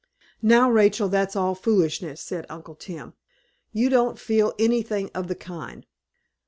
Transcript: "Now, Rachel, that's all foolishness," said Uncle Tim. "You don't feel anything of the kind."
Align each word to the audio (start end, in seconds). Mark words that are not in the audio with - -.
"Now, 0.41 0.67
Rachel, 0.67 1.09
that's 1.09 1.35
all 1.35 1.53
foolishness," 1.53 2.21
said 2.23 2.47
Uncle 2.49 2.73
Tim. 2.73 3.13
"You 3.71 3.87
don't 3.87 4.17
feel 4.17 4.55
anything 4.57 5.11
of 5.13 5.27
the 5.27 5.35
kind." 5.35 5.85